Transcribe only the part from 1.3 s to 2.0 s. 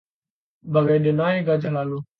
gajah lalu